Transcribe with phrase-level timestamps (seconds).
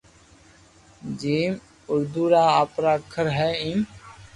[1.19, 1.53] جيم
[1.93, 3.79] اردو را آپرا اکر ھي ايم